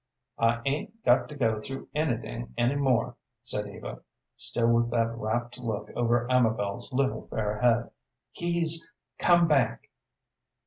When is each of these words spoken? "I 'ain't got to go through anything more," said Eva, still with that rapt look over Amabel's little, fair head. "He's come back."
"I 0.39 0.61
'ain't 0.65 1.05
got 1.05 1.29
to 1.29 1.35
go 1.35 1.61
through 1.61 1.87
anything 1.93 2.49
more," 2.79 3.17
said 3.43 3.67
Eva, 3.67 4.01
still 4.35 4.71
with 4.73 4.89
that 4.89 5.15
rapt 5.15 5.59
look 5.59 5.91
over 5.95 6.25
Amabel's 6.27 6.91
little, 6.91 7.27
fair 7.27 7.59
head. 7.59 7.91
"He's 8.31 8.91
come 9.19 9.47
back." 9.47 9.91